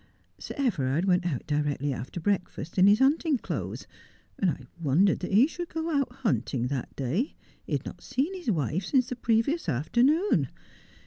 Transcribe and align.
Sir 0.39 0.55
Everard 0.57 1.05
went 1.05 1.27
out 1.27 1.45
directly 1.45 1.93
after 1.93 2.19
breakfast, 2.19 2.79
in 2.79 2.87
his 2.87 2.97
hunting 2.97 3.37
clothes, 3.37 3.85
and 4.39 4.49
I 4.49 4.65
wondered 4.81 5.19
that 5.19 5.31
he 5.31 5.45
should 5.45 5.69
go 5.69 5.91
out 5.95 6.11
hunting 6.11 6.65
that 6.69 6.95
day. 6.95 7.35
He 7.65 7.73
had 7.73 7.85
not 7.85 8.01
seen 8.01 8.33
his 8.33 8.49
wife 8.49 8.85
since 8.85 9.09
the 9.09 9.15
previous 9.15 9.69
afternoon. 9.69 10.49